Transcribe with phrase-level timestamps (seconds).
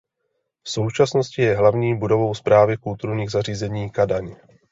[0.63, 4.35] V současnosti je hlavní budovou správy Kulturních zařízení Kadaň.